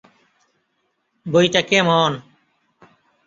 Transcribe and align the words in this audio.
বইটা 1.25 1.61
কেমন? 1.61 2.11